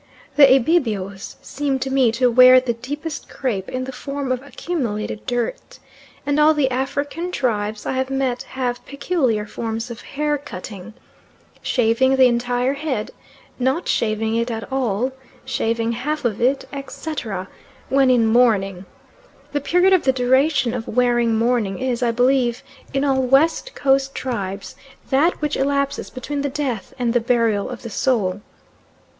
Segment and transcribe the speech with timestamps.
[0.35, 5.27] The Ibibios seem to me to wear the deepest crape in the form of accumulated
[5.27, 5.77] dirt,
[6.25, 10.95] and all the African tribes I have met have peculiar forms of hair cutting
[11.61, 13.11] shaving the entire head,
[13.59, 15.11] not shaving it at all,
[15.45, 17.47] shaving half of it, etc.
[17.89, 18.85] when in mourning.
[19.51, 24.15] The period of the duration of wearing mourning is, I believe, in all West Coast
[24.15, 24.75] tribes
[25.11, 28.41] that which elapses between the death and the burial of the soul.